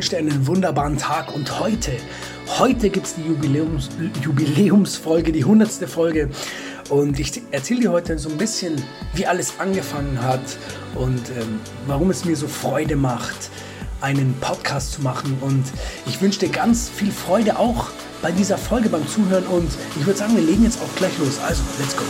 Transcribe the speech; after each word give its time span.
wünsche 0.00 0.16
dir 0.16 0.18
einen 0.18 0.46
wunderbaren 0.46 0.96
Tag 0.96 1.34
und 1.34 1.60
heute, 1.60 1.92
heute 2.58 2.88
gibt 2.88 3.04
es 3.04 3.16
die 3.16 3.20
Jubiläums, 3.20 3.90
Jubiläumsfolge, 4.22 5.30
die 5.30 5.40
100. 5.40 5.70
Folge. 5.86 6.30
Und 6.88 7.20
ich 7.20 7.42
erzähle 7.50 7.80
dir 7.80 7.92
heute 7.92 8.18
so 8.18 8.30
ein 8.30 8.38
bisschen, 8.38 8.82
wie 9.12 9.26
alles 9.26 9.60
angefangen 9.60 10.22
hat 10.22 10.40
und 10.94 11.20
ähm, 11.38 11.60
warum 11.86 12.08
es 12.08 12.24
mir 12.24 12.34
so 12.34 12.48
Freude 12.48 12.96
macht, 12.96 13.50
einen 14.00 14.34
Podcast 14.40 14.92
zu 14.92 15.02
machen. 15.02 15.36
Und 15.42 15.64
ich 16.06 16.22
wünsche 16.22 16.40
dir 16.40 16.48
ganz 16.48 16.88
viel 16.88 17.12
Freude 17.12 17.58
auch 17.58 17.90
bei 18.22 18.32
dieser 18.32 18.56
Folge 18.56 18.88
beim 18.88 19.06
Zuhören. 19.06 19.44
Und 19.48 19.70
ich 19.98 20.06
würde 20.06 20.18
sagen, 20.18 20.34
wir 20.34 20.42
legen 20.42 20.64
jetzt 20.64 20.80
auch 20.80 20.96
gleich 20.96 21.18
los. 21.18 21.38
Also, 21.46 21.62
let's 21.78 21.94
go. 21.94 22.04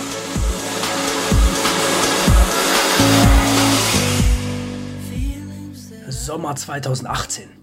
Sommer 6.09 6.55
2018. 6.55 7.60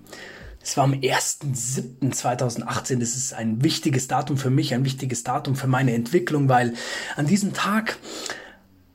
Es 0.68 0.76
war 0.76 0.84
am 0.84 0.96
1.7.2018. 0.96 3.00
Das 3.00 3.16
ist 3.16 3.34
ein 3.34 3.64
wichtiges 3.64 4.10
Datum 4.10 4.36
für 4.36 4.50
mich, 4.50 4.74
ein 4.74 4.84
wichtiges 4.84 5.24
Datum 5.24 5.56
für 5.56 5.68
meine 5.68 5.94
Entwicklung, 5.94 6.50
weil 6.50 6.74
an 7.16 7.26
diesem 7.26 7.54
Tag 7.54 7.98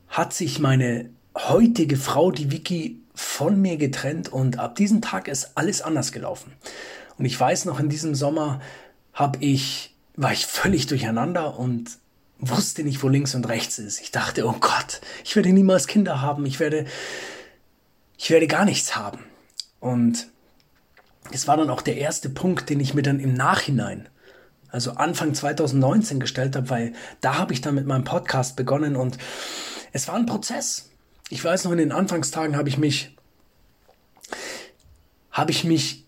hat 0.07 0.35
sich 0.35 0.59
meine 0.59 1.09
heutige 1.35 1.97
Frau, 1.97 2.29
die 2.29 2.51
Vicky, 2.51 2.99
von 3.15 3.59
mir 3.59 3.77
getrennt 3.77 4.31
und 4.31 4.59
ab 4.59 4.75
diesem 4.75 5.01
Tag 5.01 5.27
ist 5.27 5.57
alles 5.57 5.81
anders 5.81 6.11
gelaufen. 6.11 6.53
Und 7.17 7.25
ich 7.25 7.39
weiß 7.39 7.65
noch, 7.65 7.79
in 7.79 7.89
diesem 7.89 8.13
Sommer 8.13 8.61
habe 9.11 9.39
ich, 9.39 9.95
war 10.15 10.31
ich 10.31 10.45
völlig 10.45 10.85
durcheinander 10.85 11.57
und 11.57 11.97
wusste 12.37 12.83
nicht, 12.83 13.01
wo 13.01 13.07
links 13.07 13.33
und 13.33 13.49
rechts 13.49 13.79
ist. 13.79 13.99
Ich 13.99 14.11
dachte, 14.11 14.45
oh 14.45 14.57
Gott, 14.59 15.01
ich 15.23 15.35
werde 15.35 15.51
niemals 15.51 15.87
Kinder 15.87 16.21
haben, 16.21 16.45
ich 16.45 16.59
werde, 16.59 16.85
ich 18.15 18.29
werde 18.29 18.45
gar 18.45 18.65
nichts 18.65 18.95
haben. 18.95 19.17
Und 19.79 20.27
es 21.31 21.47
war 21.47 21.57
dann 21.57 21.69
auch 21.69 21.81
der 21.81 21.97
erste 21.97 22.29
Punkt, 22.29 22.69
den 22.69 22.79
ich 22.79 22.93
mir 22.93 23.01
dann 23.01 23.19
im 23.19 23.33
Nachhinein, 23.33 24.09
also 24.69 24.91
Anfang 24.91 25.33
2019 25.33 26.19
gestellt 26.19 26.55
habe, 26.55 26.69
weil 26.69 26.93
da 27.21 27.37
habe 27.37 27.53
ich 27.53 27.61
dann 27.61 27.75
mit 27.75 27.85
meinem 27.85 28.03
Podcast 28.03 28.55
begonnen 28.55 28.95
und 28.95 29.17
es 29.91 30.07
war 30.07 30.15
ein 30.15 30.25
Prozess. 30.25 30.89
Ich 31.29 31.43
weiß 31.43 31.63
noch, 31.63 31.71
in 31.71 31.77
den 31.77 31.91
Anfangstagen 31.91 32.57
habe 32.57 32.69
ich 32.69 32.77
mich, 32.77 33.15
habe 35.31 35.51
ich 35.51 35.63
mich 35.63 36.05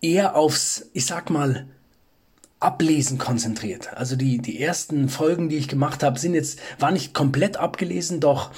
eher 0.00 0.36
aufs, 0.36 0.86
ich 0.92 1.06
sag 1.06 1.30
mal, 1.30 1.66
Ablesen 2.60 3.18
konzentriert. 3.18 3.92
Also 3.94 4.16
die, 4.16 4.38
die 4.38 4.60
ersten 4.60 5.08
Folgen, 5.08 5.48
die 5.48 5.56
ich 5.56 5.68
gemacht 5.68 6.02
habe, 6.02 6.18
sind 6.18 6.34
jetzt, 6.34 6.58
war 6.78 6.90
nicht 6.90 7.14
komplett 7.14 7.56
abgelesen, 7.56 8.20
doch 8.20 8.50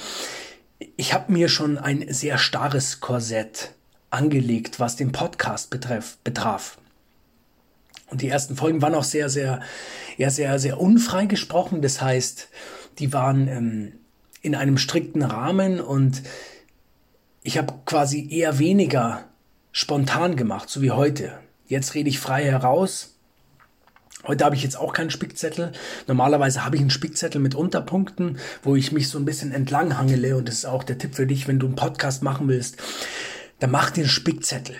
ich 0.97 1.13
habe 1.13 1.31
mir 1.31 1.49
schon 1.49 1.77
ein 1.77 2.11
sehr 2.11 2.37
starres 2.37 2.99
Korsett 2.99 3.75
angelegt, 4.11 4.79
was 4.79 4.95
den 4.95 5.11
Podcast 5.11 5.69
betreff, 5.69 6.17
betraf. 6.23 6.77
Und 8.11 8.21
die 8.21 8.27
ersten 8.27 8.55
Folgen 8.55 8.81
waren 8.81 8.93
auch 8.93 9.05
sehr, 9.05 9.29
sehr, 9.29 9.61
ja, 10.17 10.29
sehr, 10.29 10.59
sehr 10.59 10.79
unfrei 10.79 11.25
gesprochen. 11.25 11.81
Das 11.81 12.01
heißt, 12.01 12.49
die 12.99 13.13
waren 13.13 13.47
ähm, 13.47 13.93
in 14.41 14.53
einem 14.53 14.77
strikten 14.77 15.23
Rahmen 15.23 15.79
und 15.79 16.21
ich 17.41 17.57
habe 17.57 17.73
quasi 17.85 18.27
eher 18.29 18.59
weniger 18.59 19.23
spontan 19.71 20.35
gemacht, 20.35 20.69
so 20.69 20.81
wie 20.81 20.91
heute. 20.91 21.39
Jetzt 21.67 21.95
rede 21.95 22.09
ich 22.09 22.19
frei 22.19 22.43
heraus. 22.43 23.15
Heute 24.27 24.43
habe 24.45 24.55
ich 24.55 24.61
jetzt 24.61 24.77
auch 24.77 24.93
keinen 24.93 25.09
Spickzettel. 25.09 25.71
Normalerweise 26.05 26.65
habe 26.65 26.75
ich 26.75 26.81
einen 26.81 26.91
Spickzettel 26.91 27.41
mit 27.41 27.55
Unterpunkten, 27.55 28.37
wo 28.61 28.75
ich 28.75 28.91
mich 28.91 29.09
so 29.09 29.17
ein 29.17 29.25
bisschen 29.25 29.51
entlang 29.51 29.97
hangele. 29.97 30.35
Und 30.35 30.49
das 30.49 30.55
ist 30.55 30.65
auch 30.65 30.83
der 30.83 30.97
Tipp 30.97 31.15
für 31.15 31.25
dich, 31.25 31.47
wenn 31.47 31.59
du 31.59 31.67
einen 31.67 31.75
Podcast 31.75 32.21
machen 32.21 32.47
willst 32.49 32.77
dann 33.61 33.69
mach 33.69 33.91
dir 33.91 34.07
Spickzettel. 34.07 34.75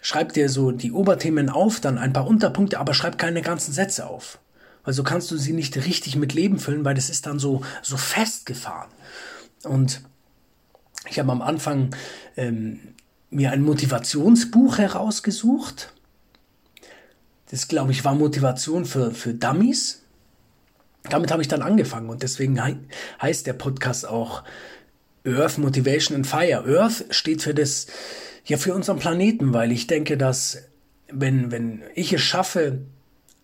Schreib 0.00 0.32
dir 0.32 0.48
so 0.48 0.70
die 0.70 0.90
Oberthemen 0.90 1.50
auf, 1.50 1.80
dann 1.80 1.98
ein 1.98 2.14
paar 2.14 2.26
Unterpunkte, 2.26 2.80
aber 2.80 2.94
schreib 2.94 3.18
keine 3.18 3.42
ganzen 3.42 3.74
Sätze 3.74 4.06
auf. 4.06 4.38
Weil 4.84 4.94
so 4.94 5.02
kannst 5.02 5.30
du 5.30 5.36
sie 5.36 5.52
nicht 5.52 5.76
richtig 5.76 6.16
mit 6.16 6.32
Leben 6.32 6.58
füllen, 6.58 6.86
weil 6.86 6.94
das 6.94 7.10
ist 7.10 7.26
dann 7.26 7.38
so, 7.38 7.60
so 7.82 7.98
festgefahren. 7.98 8.88
Und 9.64 10.00
ich 11.10 11.18
habe 11.18 11.30
am 11.30 11.42
Anfang 11.42 11.94
ähm, 12.38 12.80
mir 13.28 13.52
ein 13.52 13.62
Motivationsbuch 13.62 14.78
herausgesucht. 14.78 15.92
Das, 17.50 17.68
glaube 17.68 17.92
ich, 17.92 18.02
war 18.02 18.14
Motivation 18.14 18.86
für, 18.86 19.10
für 19.10 19.34
Dummies. 19.34 20.00
Damit 21.02 21.30
habe 21.30 21.42
ich 21.42 21.48
dann 21.48 21.60
angefangen 21.60 22.08
und 22.08 22.22
deswegen 22.22 22.64
he 22.64 22.76
heißt 23.20 23.46
der 23.46 23.54
Podcast 23.54 24.08
auch 24.08 24.42
Earth 25.26 25.58
Motivation 25.58 26.16
and 26.16 26.26
Fire. 26.26 26.64
Earth 26.66 27.04
steht 27.10 27.42
für 27.42 27.54
das, 27.54 27.86
ja, 28.44 28.56
für 28.56 28.74
unseren 28.74 28.98
Planeten, 28.98 29.52
weil 29.52 29.72
ich 29.72 29.86
denke, 29.86 30.16
dass 30.16 30.58
wenn, 31.08 31.50
wenn 31.50 31.82
ich 31.94 32.12
es 32.12 32.22
schaffe, 32.22 32.80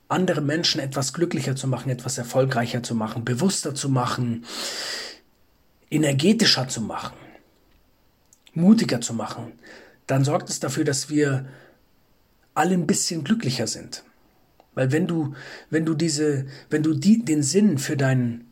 andere 0.08 0.40
Menschen 0.40 0.80
etwas 0.80 1.12
glücklicher 1.12 1.56
zu 1.56 1.66
machen, 1.66 1.90
etwas 1.90 2.16
erfolgreicher 2.18 2.82
zu 2.82 2.94
machen, 2.94 3.24
bewusster 3.24 3.74
zu 3.74 3.88
machen, 3.88 4.44
energetischer 5.90 6.68
zu 6.68 6.80
machen, 6.80 7.16
mutiger 8.54 9.00
zu 9.00 9.14
machen, 9.14 9.52
dann 10.06 10.24
sorgt 10.24 10.48
es 10.48 10.60
dafür, 10.60 10.84
dass 10.84 11.10
wir 11.10 11.46
alle 12.54 12.74
ein 12.74 12.86
bisschen 12.86 13.24
glücklicher 13.24 13.66
sind. 13.66 14.04
Weil 14.74 14.92
wenn 14.92 15.06
du, 15.06 15.34
wenn 15.70 15.84
du 15.84 15.94
diese, 15.94 16.46
wenn 16.70 16.82
du 16.82 16.94
die, 16.94 17.24
den 17.24 17.42
Sinn 17.42 17.78
für 17.78 17.96
dein, 17.96 18.46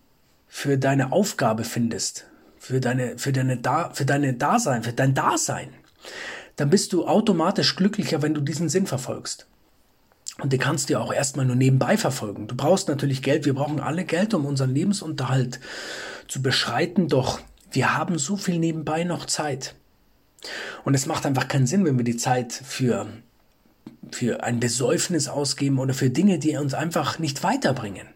für 0.49 0.77
deine 0.79 1.12
Aufgabe 1.12 1.65
findest, 1.65 2.27
für 2.65 2.81
deine, 2.81 3.19
für 3.19 3.33
deine, 3.33 3.59
da, 3.59 3.91
für 3.93 4.07
deine 4.07 4.33
Dasein, 4.33 4.83
für 4.83 4.95
dein 4.95 5.15
Dasein, 5.15 5.69
dann 6.57 6.71
bist 6.71 6.93
du 6.93 7.07
automatisch 7.07 7.77
glücklicher, 7.77 8.23
wenn 8.23 8.33
du 8.33 8.41
diesen 8.41 8.71
Sinn 8.71 8.87
verfolgst. 8.87 9.47
Und 10.41 10.53
den 10.53 10.61
kannst 10.61 10.89
du 10.89 10.95
ja 10.95 11.01
auch 11.01 11.13
erstmal 11.13 11.45
nur 11.45 11.57
nebenbei 11.57 11.97
verfolgen. 11.97 12.49
Du 12.49 12.57
brauchst 12.57 12.89
natürlich 12.89 13.23
Geld, 13.23 13.45
wir 13.45 13.55
brauchen 13.55 13.81
alle 13.81 14.05
Geld, 14.05 14.33
um 14.33 14.47
unseren 14.47 14.75
Lebensunterhalt 14.75 15.61
zu 16.27 16.41
beschreiten, 16.41 17.09
doch 17.09 17.41
wir 17.71 17.97
haben 17.97 18.19
so 18.19 18.37
viel 18.37 18.59
nebenbei 18.59 19.05
noch 19.05 19.27
Zeit. 19.27 19.75
Und 20.85 20.95
es 20.95 21.07
macht 21.07 21.27
einfach 21.27 21.49
keinen 21.49 21.67
Sinn, 21.67 21.85
wenn 21.85 21.99
wir 21.99 22.05
die 22.05 22.17
Zeit 22.17 22.53
für, 22.53 23.09
für 24.11 24.43
ein 24.43 24.59
Besäufnis 24.59 25.29
ausgeben 25.29 25.79
oder 25.79 25.93
für 25.93 26.09
Dinge, 26.09 26.39
die 26.39 26.57
uns 26.57 26.73
einfach 26.73 27.19
nicht 27.19 27.43
weiterbringen. 27.43 28.07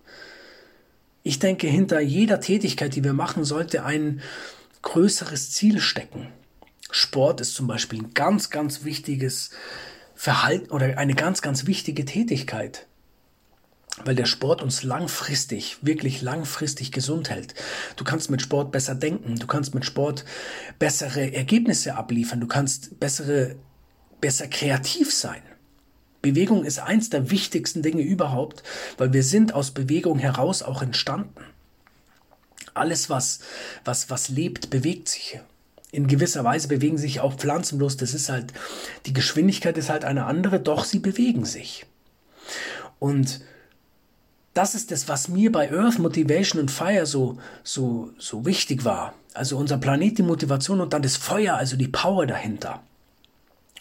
Ich 1.28 1.38
denke, 1.38 1.66
hinter 1.66 2.00
jeder 2.00 2.40
Tätigkeit, 2.40 2.96
die 2.96 3.04
wir 3.04 3.12
machen, 3.12 3.44
sollte 3.44 3.84
ein 3.84 4.22
größeres 4.80 5.50
Ziel 5.50 5.78
stecken. 5.78 6.28
Sport 6.90 7.42
ist 7.42 7.54
zum 7.54 7.66
Beispiel 7.66 7.98
ein 7.98 8.14
ganz, 8.14 8.48
ganz 8.48 8.82
wichtiges 8.82 9.50
Verhalten 10.14 10.70
oder 10.70 10.96
eine 10.96 11.12
ganz, 11.12 11.42
ganz 11.42 11.66
wichtige 11.66 12.06
Tätigkeit, 12.06 12.86
weil 14.06 14.14
der 14.14 14.24
Sport 14.24 14.62
uns 14.62 14.84
langfristig, 14.84 15.76
wirklich 15.82 16.22
langfristig 16.22 16.92
gesund 16.92 17.28
hält. 17.28 17.52
Du 17.96 18.04
kannst 18.04 18.30
mit 18.30 18.40
Sport 18.40 18.72
besser 18.72 18.94
denken, 18.94 19.36
du 19.36 19.46
kannst 19.46 19.74
mit 19.74 19.84
Sport 19.84 20.24
bessere 20.78 21.34
Ergebnisse 21.34 21.96
abliefern, 21.96 22.40
du 22.40 22.46
kannst 22.46 22.98
bessere, 23.00 23.56
besser 24.22 24.48
kreativ 24.48 25.12
sein. 25.12 25.42
Bewegung 26.30 26.64
ist 26.64 26.78
eins 26.78 27.10
der 27.10 27.30
wichtigsten 27.30 27.82
Dinge 27.82 28.02
überhaupt, 28.02 28.62
weil 28.96 29.12
wir 29.12 29.22
sind 29.22 29.54
aus 29.54 29.70
Bewegung 29.70 30.18
heraus 30.18 30.62
auch 30.62 30.82
entstanden. 30.82 31.44
Alles, 32.74 33.10
was, 33.10 33.40
was, 33.84 34.10
was 34.10 34.28
lebt, 34.28 34.70
bewegt 34.70 35.08
sich. 35.08 35.40
In 35.90 36.06
gewisser 36.06 36.44
Weise 36.44 36.68
bewegen 36.68 36.98
sich 36.98 37.20
auch 37.20 37.34
Pflanzen, 37.34 37.78
bloß 37.78 37.96
das 37.96 38.12
ist 38.12 38.28
halt, 38.28 38.52
die 39.06 39.14
Geschwindigkeit 39.14 39.78
ist 39.78 39.88
halt 39.88 40.04
eine 40.04 40.26
andere, 40.26 40.60
doch 40.60 40.84
sie 40.84 40.98
bewegen 40.98 41.44
sich. 41.44 41.86
Und 42.98 43.40
das 44.54 44.74
ist 44.74 44.90
das, 44.90 45.08
was 45.08 45.28
mir 45.28 45.50
bei 45.50 45.72
Earth 45.72 45.98
Motivation 45.98 46.60
und 46.60 46.70
Fire 46.70 47.06
so, 47.06 47.38
so, 47.62 48.10
so 48.18 48.44
wichtig 48.44 48.84
war. 48.84 49.14
Also 49.32 49.56
unser 49.56 49.78
Planet, 49.78 50.18
die 50.18 50.22
Motivation 50.22 50.80
und 50.80 50.92
dann 50.92 51.02
das 51.02 51.16
Feuer, 51.16 51.54
also 51.54 51.76
die 51.76 51.88
Power 51.88 52.26
dahinter. 52.26 52.82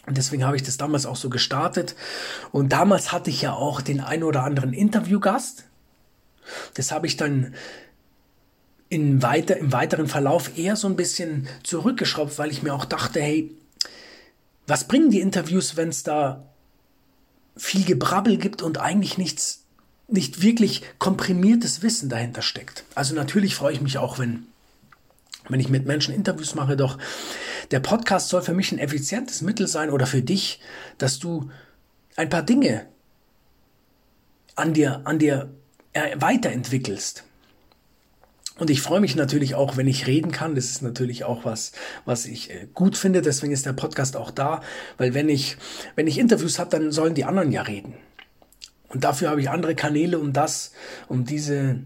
Und 0.08 0.16
deswegen 0.16 0.44
habe 0.44 0.56
ich 0.56 0.62
das 0.62 0.78
damals 0.78 1.04
auch 1.04 1.16
so 1.16 1.28
gestartet. 1.28 1.94
Und 2.50 2.72
damals 2.72 3.12
hatte 3.12 3.28
ich 3.28 3.42
ja 3.42 3.52
auch 3.52 3.82
den 3.82 4.00
ein 4.00 4.24
oder 4.24 4.42
anderen 4.42 4.72
Interviewgast. 4.72 5.64
Das 6.72 6.90
habe 6.92 7.06
ich 7.06 7.18
dann 7.18 7.54
in 8.88 9.22
weiter, 9.22 9.58
im 9.58 9.70
weiteren 9.70 10.08
Verlauf 10.08 10.56
eher 10.56 10.76
so 10.76 10.88
ein 10.88 10.96
bisschen 10.96 11.46
zurückgeschraubt, 11.62 12.38
weil 12.38 12.50
ich 12.50 12.62
mir 12.62 12.72
auch 12.72 12.86
dachte, 12.86 13.20
hey, 13.20 13.54
was 14.66 14.88
bringen 14.88 15.10
die 15.10 15.20
Interviews, 15.20 15.76
wenn 15.76 15.90
es 15.90 16.04
da 16.04 16.42
viel 17.54 17.84
Gebrabbel 17.84 18.38
gibt 18.38 18.62
und 18.62 18.78
eigentlich 18.78 19.18
nichts, 19.18 19.64
nicht 20.06 20.40
wirklich 20.40 20.84
komprimiertes 20.98 21.82
Wissen 21.82 22.08
dahinter 22.08 22.40
steckt. 22.40 22.84
Also 22.94 23.14
natürlich 23.14 23.54
freue 23.54 23.74
ich 23.74 23.82
mich 23.82 23.98
auch, 23.98 24.18
wenn 24.18 24.46
wenn 25.48 25.60
ich 25.60 25.68
mit 25.68 25.86
Menschen 25.86 26.14
Interviews 26.14 26.54
mache, 26.54 26.76
doch 26.76 26.98
der 27.70 27.80
Podcast 27.80 28.28
soll 28.28 28.42
für 28.42 28.54
mich 28.54 28.72
ein 28.72 28.78
effizientes 28.78 29.42
Mittel 29.42 29.66
sein 29.66 29.90
oder 29.90 30.06
für 30.06 30.22
dich, 30.22 30.60
dass 30.98 31.18
du 31.18 31.50
ein 32.16 32.28
paar 32.28 32.42
Dinge 32.42 32.86
an 34.56 34.72
dir, 34.72 35.02
an 35.04 35.18
dir 35.18 35.50
äh, 35.92 36.16
weiterentwickelst. 36.18 37.24
Und 38.58 38.70
ich 38.70 38.82
freue 38.82 39.00
mich 39.00 39.14
natürlich 39.14 39.54
auch, 39.54 39.76
wenn 39.76 39.86
ich 39.86 40.08
reden 40.08 40.32
kann. 40.32 40.56
Das 40.56 40.64
ist 40.66 40.82
natürlich 40.82 41.24
auch 41.24 41.44
was, 41.44 41.72
was 42.04 42.26
ich 42.26 42.50
äh, 42.50 42.66
gut 42.74 42.96
finde. 42.96 43.22
Deswegen 43.22 43.52
ist 43.52 43.66
der 43.66 43.72
Podcast 43.72 44.16
auch 44.16 44.32
da, 44.32 44.62
weil 44.96 45.14
wenn 45.14 45.28
ich, 45.28 45.56
wenn 45.94 46.08
ich 46.08 46.18
Interviews 46.18 46.58
habe, 46.58 46.70
dann 46.70 46.90
sollen 46.90 47.14
die 47.14 47.24
anderen 47.24 47.52
ja 47.52 47.62
reden. 47.62 47.94
Und 48.88 49.04
dafür 49.04 49.30
habe 49.30 49.40
ich 49.40 49.50
andere 49.50 49.74
Kanäle, 49.74 50.18
um 50.18 50.32
das, 50.32 50.72
um 51.08 51.24
diese, 51.24 51.80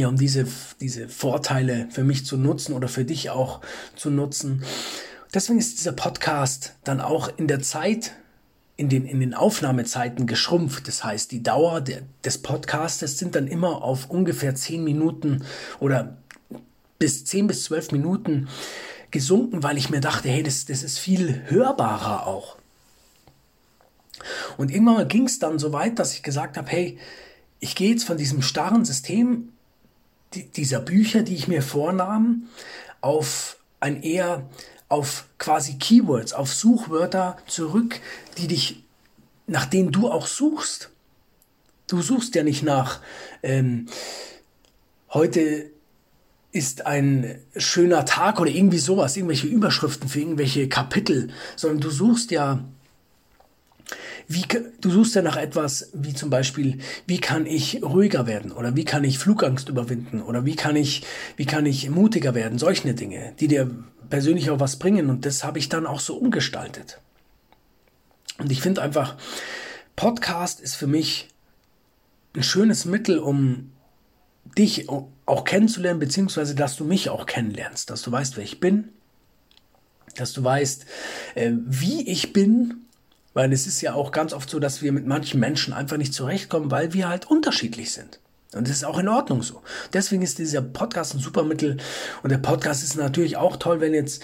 ja, 0.00 0.08
um 0.08 0.16
diese, 0.16 0.46
diese 0.80 1.08
Vorteile 1.08 1.88
für 1.90 2.04
mich 2.04 2.26
zu 2.26 2.36
nutzen 2.36 2.72
oder 2.74 2.88
für 2.88 3.04
dich 3.04 3.30
auch 3.30 3.60
zu 3.96 4.10
nutzen. 4.10 4.64
Deswegen 5.34 5.58
ist 5.58 5.78
dieser 5.78 5.92
Podcast 5.92 6.74
dann 6.84 7.00
auch 7.00 7.30
in 7.38 7.48
der 7.48 7.60
Zeit, 7.60 8.12
in 8.76 8.88
den, 8.88 9.06
in 9.06 9.20
den 9.20 9.34
Aufnahmezeiten 9.34 10.26
geschrumpft. 10.26 10.88
Das 10.88 11.04
heißt, 11.04 11.30
die 11.32 11.42
Dauer 11.42 11.80
der, 11.80 12.02
des 12.24 12.38
Podcastes 12.38 13.18
sind 13.18 13.34
dann 13.34 13.46
immer 13.46 13.82
auf 13.82 14.10
ungefähr 14.10 14.54
zehn 14.54 14.84
Minuten 14.84 15.44
oder 15.80 16.16
bis 16.98 17.24
zehn 17.24 17.46
bis 17.46 17.64
zwölf 17.64 17.92
Minuten 17.92 18.48
gesunken, 19.10 19.62
weil 19.62 19.78
ich 19.78 19.90
mir 19.90 20.00
dachte, 20.00 20.28
hey, 20.28 20.42
das, 20.42 20.66
das 20.66 20.82
ist 20.82 20.98
viel 20.98 21.42
hörbarer 21.46 22.26
auch. 22.26 22.56
Und 24.56 24.70
irgendwann 24.70 25.08
ging 25.08 25.26
es 25.26 25.38
dann 25.38 25.58
so 25.58 25.72
weit, 25.72 25.98
dass 25.98 26.14
ich 26.14 26.22
gesagt 26.22 26.56
habe, 26.56 26.68
hey, 26.70 26.98
ich 27.60 27.74
gehe 27.74 27.90
jetzt 27.90 28.04
von 28.04 28.16
diesem 28.16 28.42
starren 28.42 28.84
System 28.84 29.52
dieser 30.34 30.80
Bücher, 30.80 31.22
die 31.22 31.34
ich 31.34 31.48
mir 31.48 31.62
vornahm, 31.62 32.48
auf 33.00 33.58
ein 33.80 34.02
eher 34.02 34.48
auf 34.88 35.26
quasi 35.38 35.78
Keywords, 35.78 36.32
auf 36.32 36.52
Suchwörter 36.52 37.38
zurück, 37.46 38.00
die 38.38 38.46
dich, 38.46 38.84
nach 39.46 39.64
denen 39.64 39.90
du 39.90 40.10
auch 40.10 40.26
suchst. 40.26 40.90
Du 41.88 42.02
suchst 42.02 42.34
ja 42.34 42.42
nicht 42.42 42.62
nach, 42.62 43.00
ähm, 43.42 43.86
heute 45.10 45.70
ist 46.52 46.86
ein 46.86 47.38
schöner 47.56 48.04
Tag 48.04 48.38
oder 48.38 48.50
irgendwie 48.50 48.78
sowas, 48.78 49.16
irgendwelche 49.16 49.46
Überschriften 49.46 50.08
für 50.08 50.20
irgendwelche 50.20 50.68
Kapitel, 50.68 51.30
sondern 51.56 51.80
du 51.80 51.90
suchst 51.90 52.30
ja 52.30 52.62
wie, 54.28 54.44
du 54.80 54.90
suchst 54.90 55.14
ja 55.14 55.22
nach 55.22 55.36
etwas 55.36 55.90
wie 55.92 56.14
zum 56.14 56.30
Beispiel, 56.30 56.78
wie 57.06 57.18
kann 57.18 57.46
ich 57.46 57.82
ruhiger 57.82 58.26
werden 58.26 58.52
oder 58.52 58.76
wie 58.76 58.84
kann 58.84 59.04
ich 59.04 59.18
Flugangst 59.18 59.68
überwinden 59.68 60.22
oder 60.22 60.44
wie 60.44 60.56
kann 60.56 60.76
ich, 60.76 61.04
wie 61.36 61.46
kann 61.46 61.66
ich 61.66 61.88
mutiger 61.90 62.34
werden, 62.34 62.58
solche 62.58 62.94
Dinge, 62.94 63.34
die 63.40 63.48
dir 63.48 63.70
persönlich 64.10 64.50
auch 64.50 64.60
was 64.60 64.78
bringen 64.78 65.10
und 65.10 65.24
das 65.24 65.44
habe 65.44 65.58
ich 65.58 65.68
dann 65.68 65.86
auch 65.86 66.00
so 66.00 66.16
umgestaltet. 66.16 67.00
Und 68.38 68.50
ich 68.50 68.60
finde 68.60 68.82
einfach, 68.82 69.16
Podcast 69.96 70.60
ist 70.60 70.74
für 70.74 70.86
mich 70.86 71.28
ein 72.34 72.42
schönes 72.42 72.84
Mittel, 72.84 73.18
um 73.18 73.72
dich 74.58 74.88
auch 74.88 75.44
kennenzulernen, 75.44 76.00
beziehungsweise 76.00 76.54
dass 76.54 76.76
du 76.76 76.84
mich 76.84 77.10
auch 77.10 77.26
kennenlernst, 77.26 77.90
dass 77.90 78.02
du 78.02 78.12
weißt, 78.12 78.36
wer 78.36 78.44
ich 78.44 78.60
bin, 78.60 78.88
dass 80.16 80.32
du 80.32 80.42
weißt, 80.42 80.86
äh, 81.34 81.52
wie 81.54 82.08
ich 82.08 82.32
bin, 82.32 82.86
weil 83.34 83.52
es 83.52 83.66
ist 83.66 83.80
ja 83.80 83.94
auch 83.94 84.10
ganz 84.12 84.32
oft 84.32 84.48
so, 84.50 84.58
dass 84.58 84.82
wir 84.82 84.92
mit 84.92 85.06
manchen 85.06 85.40
Menschen 85.40 85.72
einfach 85.72 85.96
nicht 85.96 86.14
zurechtkommen, 86.14 86.70
weil 86.70 86.92
wir 86.92 87.08
halt 87.08 87.30
unterschiedlich 87.30 87.92
sind. 87.92 88.20
Und 88.54 88.68
das 88.68 88.76
ist 88.76 88.84
auch 88.84 88.98
in 88.98 89.08
Ordnung 89.08 89.42
so. 89.42 89.62
Deswegen 89.94 90.20
ist 90.20 90.38
dieser 90.38 90.60
Podcast 90.60 91.14
ein 91.14 91.20
super 91.20 91.42
Mittel. 91.42 91.78
Und 92.22 92.30
der 92.30 92.38
Podcast 92.38 92.82
ist 92.82 92.96
natürlich 92.96 93.38
auch 93.38 93.56
toll, 93.56 93.80
wenn 93.80 93.94
jetzt 93.94 94.22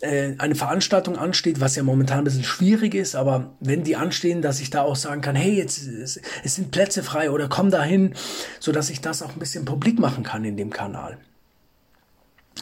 äh, 0.00 0.32
eine 0.38 0.54
Veranstaltung 0.54 1.18
ansteht, 1.18 1.60
was 1.60 1.76
ja 1.76 1.82
momentan 1.82 2.18
ein 2.18 2.24
bisschen 2.24 2.44
schwierig 2.44 2.94
ist, 2.94 3.14
aber 3.14 3.52
wenn 3.60 3.84
die 3.84 3.96
anstehen, 3.96 4.40
dass 4.40 4.60
ich 4.60 4.70
da 4.70 4.80
auch 4.80 4.96
sagen 4.96 5.20
kann, 5.20 5.36
hey, 5.36 5.54
jetzt 5.54 5.86
es, 5.86 6.18
es 6.42 6.54
sind 6.54 6.70
Plätze 6.70 7.02
frei 7.02 7.30
oder 7.30 7.48
komm 7.48 7.70
dahin, 7.70 8.14
so 8.60 8.72
dass 8.72 8.88
ich 8.88 9.02
das 9.02 9.20
auch 9.20 9.34
ein 9.34 9.38
bisschen 9.38 9.66
publik 9.66 9.98
machen 9.98 10.24
kann 10.24 10.44
in 10.44 10.56
dem 10.56 10.70
Kanal. 10.70 11.18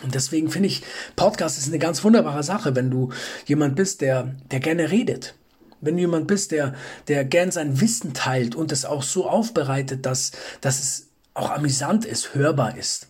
Und 0.03 0.17
deswegen 0.17 0.51
finde 0.51 0.67
ich, 0.67 0.83
Podcast 1.15 1.59
ist 1.59 1.69
eine 1.69 1.79
ganz 1.79 2.03
wunderbare 2.03 2.43
Sache, 2.43 2.75
wenn 2.75 2.91
du 2.91 3.11
jemand 3.47 3.77
bist, 3.77 4.01
der, 4.01 4.35
der 4.51 4.59
gerne 4.59 4.91
redet 4.91 5.37
wenn 5.85 5.97
du 5.97 6.01
jemand 6.01 6.27
bist, 6.27 6.51
der, 6.51 6.75
der 7.09 7.25
gern 7.25 7.51
sein 7.51 7.81
Wissen 7.81 8.15
teilt 8.15 8.55
und 8.55 8.73
es 8.73 8.85
auch 8.85 9.03
so 9.03 9.29
aufbereitet, 9.29 10.07
dass, 10.07 10.33
dass 10.61 10.81
es 10.81 11.09
auch 11.35 11.51
amüsant 11.51 12.05
ist, 12.05 12.35
hörbar 12.35 12.77
ist. 12.77 13.09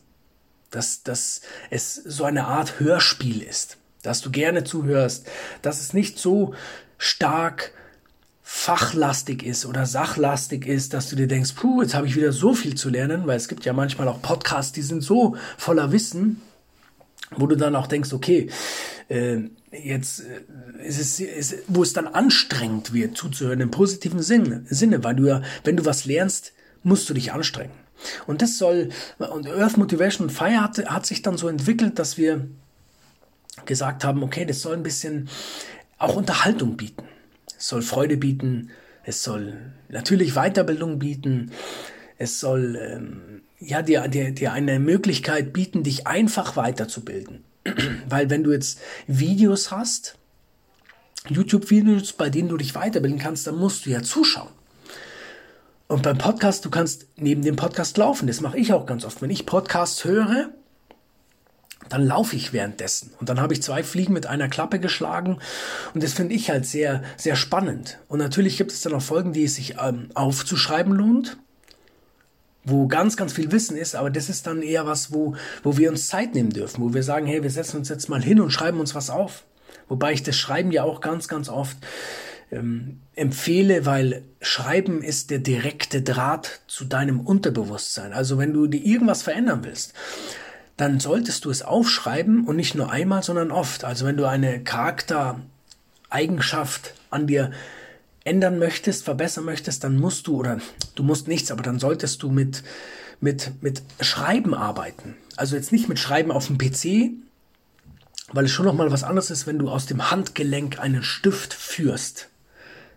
Dass, 0.70 1.02
dass 1.02 1.42
es 1.70 1.94
so 1.94 2.24
eine 2.24 2.46
Art 2.46 2.80
Hörspiel 2.80 3.42
ist. 3.42 3.76
Dass 4.02 4.20
du 4.20 4.30
gerne 4.30 4.64
zuhörst. 4.64 5.26
Dass 5.62 5.80
es 5.80 5.92
nicht 5.92 6.18
so 6.18 6.54
stark 6.98 7.72
fachlastig 8.42 9.42
ist 9.42 9.64
oder 9.64 9.86
sachlastig 9.86 10.66
ist, 10.66 10.92
dass 10.92 11.08
du 11.08 11.16
dir 11.16 11.26
denkst, 11.26 11.52
puh, 11.56 11.80
jetzt 11.80 11.94
habe 11.94 12.06
ich 12.06 12.14
wieder 12.14 12.32
so 12.32 12.54
viel 12.54 12.74
zu 12.74 12.90
lernen, 12.90 13.26
weil 13.26 13.38
es 13.38 13.48
gibt 13.48 13.64
ja 13.64 13.72
manchmal 13.72 14.06
auch 14.06 14.20
Podcasts, 14.20 14.72
die 14.72 14.82
sind 14.82 15.02
so 15.02 15.36
voller 15.56 15.92
Wissen, 15.92 16.42
wo 17.36 17.46
du 17.46 17.56
dann 17.56 17.76
auch 17.76 17.86
denkst, 17.86 18.12
okay, 18.12 18.48
äh, 19.08 19.38
jetzt 19.72 20.20
äh, 20.20 20.86
ist 20.86 21.00
es, 21.00 21.20
ist, 21.20 21.56
wo 21.68 21.82
es 21.82 21.92
dann 21.92 22.06
anstrengend 22.06 22.92
wird, 22.92 23.16
zuzuhören, 23.16 23.60
im 23.60 23.70
positiven 23.70 24.22
Sinne, 24.22 24.64
Sinne, 24.68 25.04
weil 25.04 25.16
du 25.16 25.26
ja, 25.26 25.42
wenn 25.64 25.76
du 25.76 25.84
was 25.84 26.04
lernst, 26.04 26.52
musst 26.82 27.08
du 27.08 27.14
dich 27.14 27.32
anstrengen. 27.32 27.72
Und 28.26 28.42
das 28.42 28.58
soll, 28.58 28.90
und 29.18 29.48
Earth 29.48 29.76
Motivation 29.76 30.30
Fire 30.30 30.60
hat, 30.60 30.78
hat 30.86 31.06
sich 31.06 31.22
dann 31.22 31.36
so 31.36 31.48
entwickelt, 31.48 31.98
dass 31.98 32.18
wir 32.18 32.46
gesagt 33.64 34.04
haben, 34.04 34.22
okay, 34.22 34.44
das 34.44 34.60
soll 34.60 34.74
ein 34.74 34.82
bisschen 34.82 35.28
auch 35.98 36.16
Unterhaltung 36.16 36.76
bieten. 36.76 37.04
Es 37.56 37.68
soll 37.68 37.82
Freude 37.82 38.16
bieten, 38.16 38.70
es 39.04 39.22
soll 39.22 39.72
natürlich 39.88 40.34
Weiterbildung 40.34 40.98
bieten, 40.98 41.52
es 42.18 42.40
soll 42.40 42.76
ähm, 42.76 43.42
ja, 43.66 43.82
dir, 43.82 44.08
dir, 44.08 44.32
dir 44.32 44.52
eine 44.52 44.78
Möglichkeit 44.78 45.52
bieten, 45.52 45.82
dich 45.82 46.06
einfach 46.06 46.56
weiterzubilden. 46.56 47.44
Weil 48.08 48.30
wenn 48.30 48.44
du 48.44 48.52
jetzt 48.52 48.80
Videos 49.06 49.70
hast, 49.70 50.16
YouTube-Videos, 51.28 52.12
bei 52.12 52.28
denen 52.30 52.48
du 52.48 52.56
dich 52.56 52.74
weiterbilden 52.74 53.18
kannst, 53.18 53.46
dann 53.46 53.56
musst 53.56 53.86
du 53.86 53.90
ja 53.90 54.02
zuschauen. 54.02 54.50
Und 55.86 56.02
beim 56.02 56.18
Podcast, 56.18 56.64
du 56.64 56.70
kannst 56.70 57.06
neben 57.16 57.42
dem 57.42 57.56
Podcast 57.56 57.96
laufen. 57.96 58.26
Das 58.26 58.40
mache 58.40 58.58
ich 58.58 58.72
auch 58.72 58.86
ganz 58.86 59.04
oft. 59.04 59.22
Wenn 59.22 59.30
ich 59.30 59.46
Podcasts 59.46 60.04
höre, 60.04 60.50
dann 61.88 62.06
laufe 62.06 62.36
ich 62.36 62.52
währenddessen. 62.52 63.12
Und 63.20 63.28
dann 63.28 63.40
habe 63.40 63.52
ich 63.52 63.62
zwei 63.62 63.82
Fliegen 63.82 64.12
mit 64.12 64.26
einer 64.26 64.48
Klappe 64.48 64.80
geschlagen. 64.80 65.38
Und 65.92 66.02
das 66.02 66.14
finde 66.14 66.34
ich 66.34 66.50
halt 66.50 66.66
sehr, 66.66 67.02
sehr 67.16 67.36
spannend. 67.36 67.98
Und 68.08 68.18
natürlich 68.18 68.56
gibt 68.56 68.72
es 68.72 68.80
dann 68.80 68.94
auch 68.94 69.02
Folgen, 69.02 69.32
die 69.32 69.44
es 69.44 69.56
sich 69.56 69.76
ähm, 69.80 70.08
aufzuschreiben 70.14 70.92
lohnt 70.92 71.36
wo 72.64 72.86
ganz, 72.86 73.16
ganz 73.16 73.32
viel 73.32 73.52
Wissen 73.52 73.76
ist, 73.76 73.94
aber 73.94 74.10
das 74.10 74.28
ist 74.28 74.46
dann 74.46 74.62
eher 74.62 74.86
was, 74.86 75.12
wo, 75.12 75.34
wo 75.62 75.76
wir 75.76 75.90
uns 75.90 76.08
Zeit 76.08 76.34
nehmen 76.34 76.50
dürfen, 76.50 76.82
wo 76.82 76.94
wir 76.94 77.02
sagen, 77.02 77.26
hey, 77.26 77.42
wir 77.42 77.50
setzen 77.50 77.78
uns 77.78 77.88
jetzt 77.88 78.08
mal 78.08 78.22
hin 78.22 78.40
und 78.40 78.50
schreiben 78.50 78.80
uns 78.80 78.94
was 78.94 79.10
auf. 79.10 79.44
Wobei 79.88 80.12
ich 80.12 80.22
das 80.22 80.36
Schreiben 80.36 80.72
ja 80.72 80.82
auch 80.82 81.00
ganz, 81.00 81.28
ganz 81.28 81.50
oft 81.50 81.76
ähm, 82.50 83.00
empfehle, 83.14 83.86
weil 83.86 84.22
Schreiben 84.40 85.02
ist 85.02 85.30
der 85.30 85.40
direkte 85.40 86.02
Draht 86.02 86.62
zu 86.66 86.84
deinem 86.84 87.20
Unterbewusstsein. 87.20 88.12
Also 88.12 88.38
wenn 88.38 88.52
du 88.52 88.66
dir 88.66 88.84
irgendwas 88.84 89.22
verändern 89.22 89.60
willst, 89.62 89.92
dann 90.76 90.98
solltest 91.00 91.44
du 91.44 91.50
es 91.50 91.62
aufschreiben 91.62 92.46
und 92.46 92.56
nicht 92.56 92.74
nur 92.74 92.90
einmal, 92.90 93.22
sondern 93.22 93.52
oft. 93.52 93.84
Also 93.84 94.06
wenn 94.06 94.16
du 94.16 94.26
eine 94.26 94.64
Charaktereigenschaft 94.64 96.94
an 97.10 97.26
dir 97.26 97.50
ändern 98.24 98.58
möchtest, 98.58 99.04
verbessern 99.04 99.44
möchtest, 99.44 99.84
dann 99.84 99.96
musst 99.96 100.26
du, 100.26 100.36
oder 100.36 100.58
du 100.94 101.02
musst 101.02 101.28
nichts, 101.28 101.50
aber 101.50 101.62
dann 101.62 101.78
solltest 101.78 102.22
du 102.22 102.30
mit, 102.30 102.62
mit, 103.20 103.62
mit 103.62 103.82
Schreiben 104.00 104.54
arbeiten. 104.54 105.16
Also 105.36 105.56
jetzt 105.56 105.72
nicht 105.72 105.88
mit 105.88 105.98
Schreiben 105.98 106.32
auf 106.32 106.46
dem 106.46 106.58
PC, 106.58 107.12
weil 108.32 108.46
es 108.46 108.50
schon 108.50 108.64
nochmal 108.64 108.90
was 108.90 109.04
anderes 109.04 109.30
ist, 109.30 109.46
wenn 109.46 109.58
du 109.58 109.68
aus 109.68 109.86
dem 109.86 110.10
Handgelenk 110.10 110.80
einen 110.80 111.02
Stift 111.02 111.52
führst. 111.52 112.28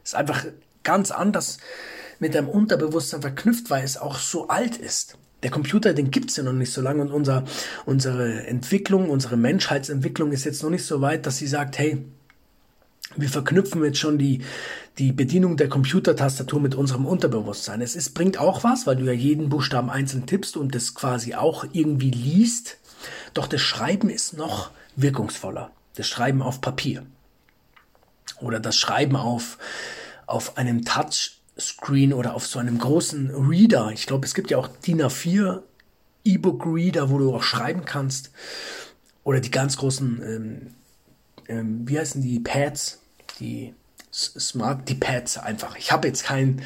Ist 0.04 0.16
einfach 0.16 0.46
ganz 0.84 1.12
anders 1.12 1.58
mit 2.20 2.34
deinem 2.34 2.50
Unterbewusstsein 2.50 3.22
verknüpft, 3.22 3.70
weil 3.70 3.84
es 3.84 3.98
auch 3.98 4.18
so 4.18 4.48
alt 4.48 4.78
ist. 4.78 5.18
Der 5.44 5.52
Computer, 5.52 5.94
den 5.94 6.10
gibt's 6.10 6.38
ja 6.38 6.44
noch 6.44 6.54
nicht 6.54 6.72
so 6.72 6.82
lange 6.82 7.02
und 7.02 7.12
unser, 7.12 7.44
unsere 7.86 8.48
Entwicklung, 8.48 9.10
unsere 9.10 9.38
Menschheitsentwicklung 9.38 10.32
ist 10.32 10.46
jetzt 10.46 10.64
noch 10.64 10.72
nicht 10.72 10.86
so 10.86 11.02
weit, 11.02 11.26
dass 11.28 11.38
sie 11.38 11.46
sagt, 11.46 11.78
hey, 11.78 12.04
wir 13.16 13.30
verknüpfen 13.30 13.84
jetzt 13.84 14.00
schon 14.00 14.18
die, 14.18 14.44
die 14.98 15.12
Bedienung 15.12 15.58
der 15.58 15.70
Computertastatur 15.70 16.60
mit 16.60 16.76
unserem 16.76 17.06
Unterbewusstsein. 17.06 17.82
Es 17.82 17.96
ist, 17.96 18.14
bringt 18.14 18.38
auch 18.38 18.64
was, 18.64 18.86
weil 18.86 18.98
du 18.98 19.06
ja 19.06 19.14
jeden 19.14 19.50
Buchstaben 19.50 19.90
einzeln 19.90 20.26
tippst 20.26 20.58
und 20.58 20.76
das 20.76 20.94
quasi 20.94 21.36
auch 21.36 21.66
irgendwie 21.72 22.12
liest. 22.12 22.78
Doch 23.34 23.48
das 23.48 23.62
Schreiben 23.62 24.10
ist 24.10 24.38
noch 24.38 24.72
wirkungsvoller. 24.96 25.72
Das 25.96 26.08
Schreiben 26.08 26.42
auf 26.42 26.62
Papier. 26.62 27.06
Oder 28.42 28.60
das 28.60 28.76
Schreiben 28.76 29.16
auf, 29.16 29.58
auf 30.26 30.58
einem 30.58 30.84
Touchscreen 30.84 32.14
oder 32.14 32.36
auf 32.36 32.46
so 32.46 32.60
einem 32.60 32.78
großen 32.78 33.32
Reader. 33.32 33.92
Ich 33.94 34.06
glaube, 34.06 34.26
es 34.26 34.34
gibt 34.34 34.52
ja 34.52 34.58
auch 34.58 34.68
DIN 34.68 35.02
A4 35.02 35.62
E-Book 36.24 36.66
Reader, 36.66 37.10
wo 37.10 37.18
du 37.18 37.34
auch 37.34 37.44
schreiben 37.44 37.86
kannst. 37.86 38.32
Oder 39.24 39.40
die 39.40 39.52
ganz 39.52 39.78
großen 39.78 40.22
ähm, 40.22 40.74
ähm, 41.48 41.88
wie 41.88 42.00
heißen 42.00 42.22
die 42.22 42.40
Pads, 42.40 43.02
die 43.40 43.74
Smart, 44.12 44.90
die 44.90 44.96
Pads 44.96 45.38
einfach. 45.38 45.78
Ich 45.78 45.92
habe 45.92 46.08
jetzt 46.08 46.24
kein, 46.24 46.62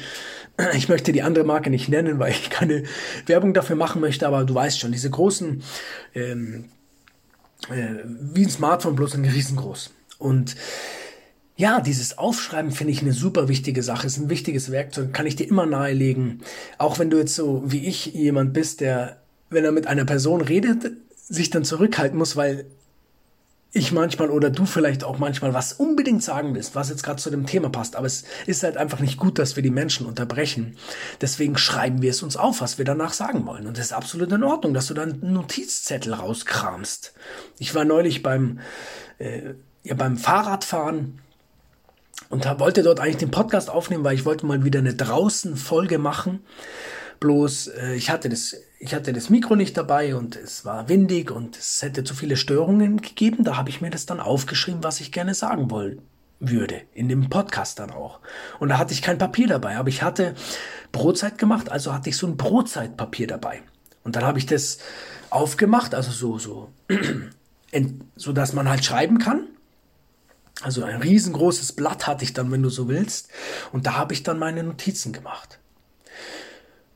ich 0.74 0.88
möchte 0.88 1.12
die 1.12 1.22
andere 1.22 1.44
Marke 1.44 1.70
nicht 1.70 1.88
nennen, 1.88 2.18
weil 2.18 2.32
ich 2.32 2.50
keine 2.50 2.84
Werbung 3.26 3.52
dafür 3.54 3.76
machen 3.76 4.00
möchte, 4.00 4.26
aber 4.26 4.44
du 4.44 4.54
weißt 4.54 4.80
schon, 4.80 4.92
diese 4.92 5.10
großen, 5.10 5.62
ähm, 6.14 6.66
äh, 7.70 8.04
wie 8.04 8.44
ein 8.44 8.50
Smartphone, 8.50 8.96
bloß 8.96 9.14
ein 9.14 9.24
riesengroß. 9.24 9.90
Und 10.18 10.56
ja, 11.56 11.80
dieses 11.80 12.16
Aufschreiben 12.16 12.70
finde 12.70 12.92
ich 12.92 13.02
eine 13.02 13.12
super 13.12 13.48
wichtige 13.48 13.82
Sache, 13.82 14.06
ist 14.06 14.16
ein 14.16 14.30
wichtiges 14.30 14.70
Werkzeug, 14.70 15.12
kann 15.12 15.26
ich 15.26 15.36
dir 15.36 15.48
immer 15.48 15.66
nahelegen. 15.66 16.40
Auch 16.78 16.98
wenn 16.98 17.10
du 17.10 17.18
jetzt 17.18 17.34
so 17.34 17.62
wie 17.66 17.86
ich 17.86 18.06
jemand 18.06 18.52
bist, 18.54 18.80
der, 18.80 19.18
wenn 19.50 19.64
er 19.64 19.72
mit 19.72 19.86
einer 19.86 20.04
Person 20.04 20.40
redet, 20.40 20.92
sich 21.14 21.50
dann 21.50 21.64
zurückhalten 21.64 22.18
muss, 22.18 22.36
weil 22.36 22.66
ich 23.74 23.90
manchmal 23.90 24.30
oder 24.30 24.50
du 24.50 24.66
vielleicht 24.66 25.02
auch 25.02 25.18
manchmal 25.18 25.54
was 25.54 25.72
unbedingt 25.72 26.22
sagen 26.22 26.54
willst, 26.54 26.74
was 26.74 26.90
jetzt 26.90 27.02
gerade 27.02 27.20
zu 27.20 27.30
dem 27.30 27.46
Thema 27.46 27.70
passt. 27.70 27.96
Aber 27.96 28.06
es 28.06 28.24
ist 28.46 28.62
halt 28.62 28.76
einfach 28.76 29.00
nicht 29.00 29.16
gut, 29.16 29.38
dass 29.38 29.56
wir 29.56 29.62
die 29.62 29.70
Menschen 29.70 30.06
unterbrechen. 30.06 30.76
Deswegen 31.22 31.56
schreiben 31.56 32.02
wir 32.02 32.10
es 32.10 32.22
uns 32.22 32.36
auf, 32.36 32.60
was 32.60 32.76
wir 32.76 32.84
danach 32.84 33.14
sagen 33.14 33.46
wollen. 33.46 33.66
Und 33.66 33.78
das 33.78 33.86
ist 33.86 33.92
absolut 33.92 34.30
in 34.30 34.44
Ordnung, 34.44 34.74
dass 34.74 34.88
du 34.88 34.94
dann 34.94 35.22
einen 35.22 35.32
Notizzettel 35.32 36.12
rauskramst. 36.12 37.14
Ich 37.58 37.74
war 37.74 37.86
neulich 37.86 38.22
beim, 38.22 38.60
äh, 39.18 39.54
ja, 39.84 39.94
beim 39.94 40.18
Fahrradfahren 40.18 41.20
und 42.28 42.44
wollte 42.60 42.82
dort 42.82 43.00
eigentlich 43.00 43.16
den 43.16 43.30
Podcast 43.30 43.70
aufnehmen, 43.70 44.04
weil 44.04 44.14
ich 44.14 44.26
wollte 44.26 44.44
mal 44.44 44.64
wieder 44.64 44.80
eine 44.80 44.94
draußen 44.94 45.56
Folge 45.56 45.98
machen. 45.98 46.40
Bloß 47.22 47.68
äh, 47.68 47.94
ich 47.94 48.10
hatte 48.10 48.28
das 48.28 48.56
ich 48.80 48.96
hatte 48.96 49.12
das 49.12 49.30
Mikro 49.30 49.54
nicht 49.54 49.76
dabei 49.76 50.16
und 50.16 50.34
es 50.34 50.64
war 50.64 50.88
windig 50.88 51.30
und 51.30 51.56
es 51.56 51.82
hätte 51.82 52.02
zu 52.02 52.16
viele 52.16 52.36
Störungen 52.36 53.00
gegeben. 53.00 53.44
Da 53.44 53.56
habe 53.56 53.70
ich 53.70 53.80
mir 53.80 53.90
das 53.90 54.06
dann 54.06 54.18
aufgeschrieben, 54.18 54.82
was 54.82 55.00
ich 55.00 55.12
gerne 55.12 55.34
sagen 55.34 55.70
wollen 55.70 56.02
würde, 56.40 56.80
in 56.92 57.08
dem 57.08 57.30
Podcast 57.30 57.78
dann 57.78 57.92
auch. 57.92 58.18
Und 58.58 58.70
da 58.70 58.78
hatte 58.78 58.92
ich 58.92 59.02
kein 59.02 59.18
Papier 59.18 59.46
dabei, 59.46 59.76
aber 59.76 59.88
ich 59.88 60.02
hatte 60.02 60.34
Brotzeit 60.90 61.38
gemacht, 61.38 61.70
also 61.70 61.94
hatte 61.94 62.08
ich 62.08 62.16
so 62.16 62.26
ein 62.26 62.36
Brotzeitpapier 62.36 63.28
dabei. 63.28 63.62
Und 64.02 64.16
dann 64.16 64.24
habe 64.24 64.40
ich 64.40 64.46
das 64.46 64.78
aufgemacht, 65.30 65.94
also 65.94 66.10
so, 66.10 66.38
so, 66.38 66.72
so 68.16 68.32
dass 68.32 68.52
man 68.52 68.68
halt 68.68 68.84
schreiben 68.84 69.20
kann. 69.20 69.46
Also 70.60 70.82
ein 70.82 71.00
riesengroßes 71.00 71.74
Blatt 71.74 72.08
hatte 72.08 72.24
ich 72.24 72.32
dann, 72.32 72.50
wenn 72.50 72.64
du 72.64 72.68
so 72.68 72.88
willst. 72.88 73.28
Und 73.70 73.86
da 73.86 73.94
habe 73.94 74.12
ich 74.12 74.24
dann 74.24 74.40
meine 74.40 74.64
Notizen 74.64 75.12
gemacht. 75.12 75.60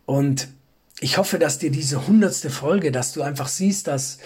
Und 0.07 0.49
ich 1.01 1.19
hoffe, 1.19 1.39
dass 1.39 1.59
dir 1.59 1.71
diese 1.71 2.07
hundertste 2.07 2.49
Folge, 2.49 2.91
dass 2.91 3.13
du 3.13 3.23
einfach 3.23 3.49
siehst, 3.49 3.87
dass 3.87 4.19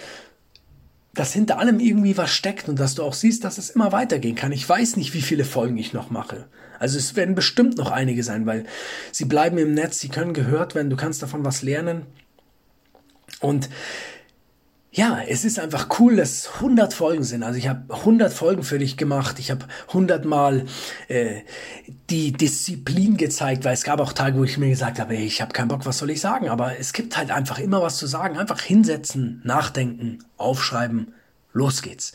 dass 1.13 1.33
hinter 1.33 1.59
allem 1.59 1.79
irgendwie 1.79 2.15
was 2.17 2.31
steckt 2.31 2.69
und 2.69 2.79
dass 2.79 2.95
du 2.95 3.03
auch 3.03 3.13
siehst, 3.13 3.43
dass 3.43 3.57
es 3.57 3.69
immer 3.69 3.91
weitergehen 3.91 4.35
kann. 4.35 4.53
Ich 4.53 4.67
weiß 4.67 4.95
nicht, 4.95 5.13
wie 5.13 5.21
viele 5.21 5.43
Folgen 5.43 5.77
ich 5.77 5.91
noch 5.91 6.09
mache. 6.09 6.45
Also 6.79 6.97
es 6.97 7.15
werden 7.15 7.35
bestimmt 7.35 7.77
noch 7.77 7.91
einige 7.91 8.23
sein, 8.23 8.45
weil 8.45 8.65
sie 9.11 9.25
bleiben 9.25 9.57
im 9.57 9.73
Netz, 9.73 9.99
sie 9.99 10.07
können 10.07 10.33
gehört 10.33 10.73
werden, 10.73 10.89
du 10.89 10.95
kannst 10.95 11.21
davon 11.21 11.43
was 11.43 11.63
lernen. 11.63 12.05
Und 13.41 13.69
ja, 14.93 15.21
es 15.25 15.45
ist 15.45 15.57
einfach 15.57 15.87
cool, 15.99 16.17
dass 16.17 16.55
100 16.55 16.93
Folgen 16.93 17.23
sind. 17.23 17.43
Also 17.43 17.57
ich 17.57 17.69
habe 17.69 17.93
100 17.93 18.33
Folgen 18.33 18.61
für 18.63 18.77
dich 18.77 18.97
gemacht. 18.97 19.39
Ich 19.39 19.49
habe 19.49 19.65
100 19.87 20.25
Mal 20.25 20.65
äh, 21.07 21.43
die 22.09 22.33
Disziplin 22.33 23.15
gezeigt, 23.15 23.63
weil 23.63 23.73
es 23.73 23.85
gab 23.85 24.01
auch 24.01 24.11
Tage, 24.11 24.37
wo 24.37 24.43
ich 24.43 24.57
mir 24.57 24.67
gesagt 24.67 24.99
habe, 24.99 25.15
ey, 25.15 25.25
ich 25.25 25.41
habe 25.41 25.53
keinen 25.53 25.69
Bock, 25.69 25.85
was 25.85 25.97
soll 25.97 26.09
ich 26.09 26.19
sagen? 26.19 26.49
Aber 26.49 26.77
es 26.77 26.91
gibt 26.91 27.15
halt 27.15 27.31
einfach 27.31 27.57
immer 27.57 27.81
was 27.81 27.97
zu 27.97 28.05
sagen. 28.05 28.37
Einfach 28.37 28.59
hinsetzen, 28.59 29.39
nachdenken, 29.45 30.25
aufschreiben, 30.35 31.13
los 31.53 31.81
geht's. 31.81 32.11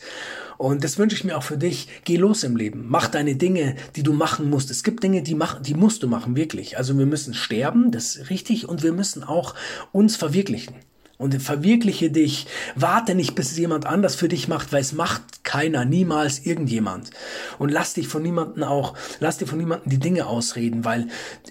Und 0.59 0.83
das 0.83 0.99
wünsche 0.99 1.15
ich 1.15 1.23
mir 1.23 1.35
auch 1.35 1.43
für 1.43 1.57
dich. 1.57 1.87
Geh 2.03 2.17
los 2.17 2.43
im 2.43 2.55
Leben. 2.55 2.85
Mach 2.87 3.07
deine 3.07 3.35
Dinge, 3.37 3.75
die 3.95 4.03
du 4.03 4.13
machen 4.13 4.51
musst. 4.51 4.69
Es 4.69 4.83
gibt 4.83 5.01
Dinge, 5.01 5.23
die, 5.23 5.33
mach, 5.33 5.59
die 5.59 5.73
musst 5.73 6.03
du 6.03 6.07
machen, 6.07 6.35
wirklich. 6.35 6.77
Also 6.77 6.95
wir 6.95 7.07
müssen 7.07 7.33
sterben, 7.33 7.89
das 7.89 8.15
ist 8.15 8.29
richtig. 8.29 8.69
Und 8.69 8.83
wir 8.83 8.93
müssen 8.93 9.23
auch 9.23 9.55
uns 9.91 10.15
verwirklichen 10.15 10.75
und 11.17 11.41
verwirkliche 11.41 12.11
dich. 12.11 12.47
Warte 12.75 13.15
nicht, 13.15 13.35
bis 13.35 13.51
es 13.51 13.57
jemand 13.57 13.85
anders 13.85 14.15
für 14.15 14.27
dich 14.27 14.47
macht, 14.47 14.71
weil 14.71 14.81
es 14.81 14.93
macht 14.93 15.43
keiner, 15.43 15.85
niemals 15.85 16.45
irgendjemand. 16.45 17.09
Und 17.57 17.69
lass 17.69 17.93
dich 17.93 18.07
von 18.07 18.21
niemanden 18.21 18.63
auch, 18.63 18.95
lass 19.19 19.37
dir 19.37 19.47
von 19.47 19.57
niemanden 19.57 19.89
die 19.89 19.99
Dinge 19.99 20.27
ausreden, 20.27 20.85
weil 20.85 21.07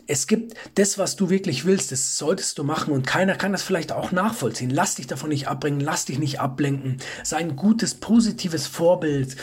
es 0.06 0.26
gibt 0.26 0.54
das, 0.75 0.99
was 0.99 1.16
du 1.16 1.30
wirklich 1.30 1.64
willst, 1.64 1.92
das 1.92 2.18
solltest 2.18 2.58
du 2.58 2.64
machen 2.64 2.92
und 2.92 3.06
keiner 3.06 3.35
kann 3.35 3.52
das 3.52 3.62
vielleicht 3.62 3.92
auch 3.92 4.12
nachvollziehen. 4.12 4.70
Lass 4.70 4.96
dich 4.96 5.06
davon 5.06 5.30
nicht 5.30 5.49
abbringen, 5.49 5.80
lass 5.80 6.04
dich 6.04 6.18
nicht 6.18 6.40
ablenken. 6.40 6.99
Sei 7.25 7.38
ein 7.38 7.56
gutes, 7.56 7.94
positives 7.94 8.66
Vorbild. 8.66 9.37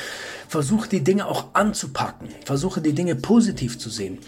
Versuche 0.53 0.88
die 0.88 1.03
Dinge 1.03 1.25
auch 1.25 1.45
anzupacken. 1.53 2.29
Versuche 2.45 2.79
die 2.79 2.93
Dinge 2.93 3.15
positiv 3.15 3.79
zu 3.79 3.89
sehen. 3.89 4.19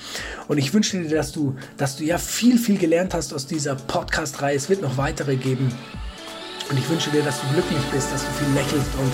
Und 0.47 0.57
ich 0.57 0.73
wünsche 0.73 0.99
dir, 0.99 1.15
dass 1.15 1.31
du, 1.31 1.55
dass 1.77 1.97
du 1.97 2.03
ja 2.03 2.17
viel, 2.17 2.57
viel 2.57 2.79
gelernt 2.79 3.13
hast 3.13 3.31
aus 3.31 3.45
dieser 3.45 3.75
Podcast-Reihe. 3.75 4.55
Es 4.55 4.67
wird 4.67 4.81
noch 4.81 4.97
weitere 4.97 5.35
geben. 5.35 5.71
Und 6.67 6.79
ich 6.79 6.89
wünsche 6.89 7.11
dir, 7.11 7.21
dass 7.21 7.39
du 7.41 7.47
glücklich 7.53 7.83
bist, 7.93 8.11
dass 8.11 8.25
du 8.25 8.31
viel 8.43 8.51
lächelst 8.55 8.89
und 8.99 9.11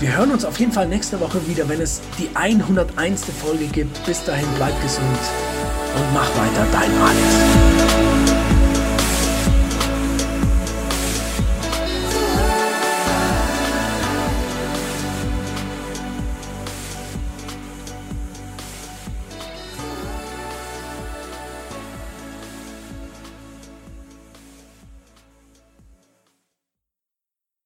wir 0.00 0.16
hören 0.16 0.32
uns 0.32 0.44
auf 0.44 0.58
jeden 0.58 0.72
Fall 0.72 0.88
nächste 0.88 1.20
Woche 1.20 1.38
wieder, 1.46 1.68
wenn 1.68 1.80
es 1.80 2.00
die 2.18 2.28
101. 2.34 3.26
Folge 3.40 3.66
gibt. 3.66 4.04
Bis 4.04 4.24
dahin, 4.24 4.48
bleib 4.56 4.74
gesund 4.82 5.06
und 5.06 6.14
mach 6.14 6.28
weiter, 6.36 6.66
dein 6.72 6.90
Alex. 7.00 8.33